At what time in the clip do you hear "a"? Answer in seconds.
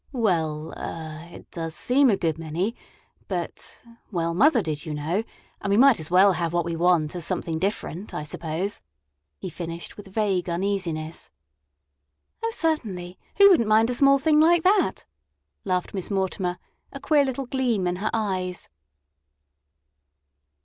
2.09-2.17, 13.91-13.93, 16.91-16.99